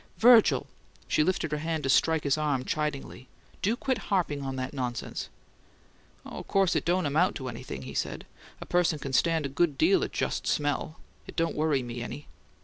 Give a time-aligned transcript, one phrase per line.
[0.17, 0.65] "Virgil!"
[1.07, 3.27] She lifted her hand to strike his arm chidingly.
[3.61, 5.29] "Do quit harping on that nonsense!"
[6.25, 8.25] "Oh, of course it don't amount to anything," he said.
[8.59, 10.97] "A person can stand a good deal of just smell.
[11.27, 12.25] It don't WORRY me any."